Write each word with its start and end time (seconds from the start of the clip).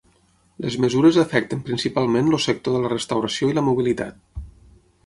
Les 0.63 0.77
mesures 0.85 1.19
afecten 1.23 1.61
principalment 1.67 2.33
el 2.39 2.43
sector 2.47 2.79
de 2.79 2.83
la 2.87 2.93
restauració 2.97 3.53
i 3.53 3.61
la 3.61 3.67
mobilitat. 3.71 4.23